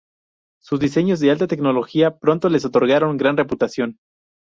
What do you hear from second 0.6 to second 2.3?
diseños de alta tecnología